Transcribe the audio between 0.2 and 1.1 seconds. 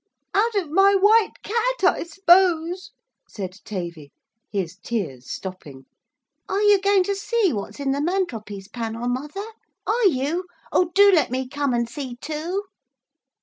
'Out of my